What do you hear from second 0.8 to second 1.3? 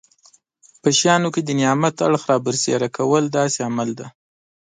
په شیانو